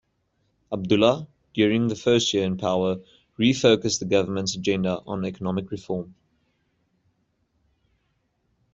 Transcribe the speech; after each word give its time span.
Abdullah, 0.73 1.27
during 1.53 1.87
the 1.87 1.95
first 1.95 2.33
year 2.33 2.43
in 2.43 2.57
power, 2.57 2.97
refocused 3.37 3.99
the 3.99 4.05
government's 4.05 4.55
agenda 4.55 4.99
on 5.05 5.23
economic 5.25 5.69
reform. 5.69 6.15